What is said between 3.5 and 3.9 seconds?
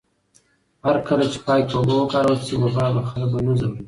ځوروي.